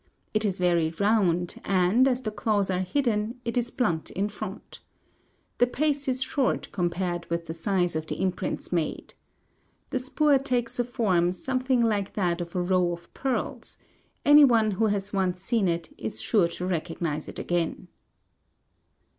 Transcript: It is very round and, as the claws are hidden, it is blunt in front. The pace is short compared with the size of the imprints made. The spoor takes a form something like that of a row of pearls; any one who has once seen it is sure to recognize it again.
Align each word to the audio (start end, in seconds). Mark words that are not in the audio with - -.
It 0.33 0.43
is 0.43 0.57
very 0.57 0.89
round 0.99 1.61
and, 1.63 2.07
as 2.07 2.23
the 2.23 2.31
claws 2.31 2.71
are 2.71 2.79
hidden, 2.79 3.39
it 3.45 3.55
is 3.55 3.69
blunt 3.69 4.09
in 4.09 4.29
front. 4.29 4.79
The 5.59 5.67
pace 5.67 6.07
is 6.07 6.23
short 6.23 6.71
compared 6.71 7.27
with 7.29 7.45
the 7.45 7.53
size 7.53 7.95
of 7.95 8.07
the 8.07 8.19
imprints 8.19 8.71
made. 8.71 9.13
The 9.91 9.99
spoor 9.99 10.39
takes 10.39 10.79
a 10.79 10.83
form 10.83 11.31
something 11.33 11.83
like 11.83 12.13
that 12.15 12.41
of 12.41 12.55
a 12.55 12.63
row 12.63 12.91
of 12.91 13.13
pearls; 13.13 13.77
any 14.25 14.43
one 14.43 14.71
who 14.71 14.87
has 14.87 15.13
once 15.13 15.39
seen 15.39 15.67
it 15.67 15.93
is 15.99 16.19
sure 16.19 16.47
to 16.47 16.65
recognize 16.65 17.27
it 17.27 17.37
again. 17.37 17.87